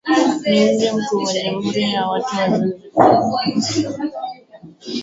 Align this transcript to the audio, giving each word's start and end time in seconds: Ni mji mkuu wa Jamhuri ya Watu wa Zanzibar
Ni 0.49 0.71
mji 0.73 0.91
mkuu 0.91 1.17
wa 1.23 1.33
Jamhuri 1.33 1.81
ya 1.81 2.07
Watu 2.07 2.35
wa 2.35 2.49
Zanzibar 2.51 4.11